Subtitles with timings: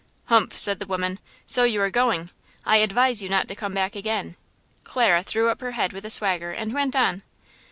[0.29, 2.31] "Humph!" said the woman; "so you are going!
[2.65, 4.35] I advise you not to come back again!"
[4.83, 7.21] Clara threw up her head with a swagger, and went on.